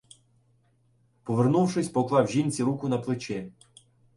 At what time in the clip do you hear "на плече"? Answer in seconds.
2.89-3.51